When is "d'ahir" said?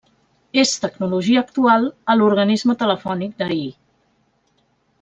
3.43-3.63